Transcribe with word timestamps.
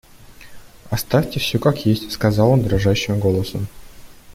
Оставьте 0.89 1.39
всё 1.39 1.59
как 1.59 1.85
есть,— 1.85 2.11
сказал 2.11 2.49
он 2.49 2.63
дрожащим 2.63 3.19
голосом. 3.19 3.67